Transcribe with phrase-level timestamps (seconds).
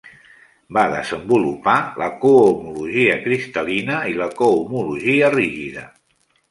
[0.77, 5.91] Va desenvolupar la cohomologia cristal·lina i la cohomologia rígida.